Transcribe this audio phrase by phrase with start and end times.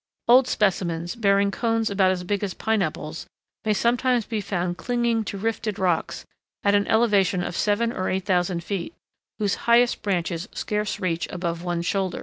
[0.27, 3.27] Old specimens, bearing cones about as big as pineapples,
[3.63, 6.25] may sometimes be found clinging to rifted rocks
[6.63, 8.95] at an elevation of seven or eight thousand feet,
[9.37, 12.19] whose highest branches scarce reach above one's shoulders.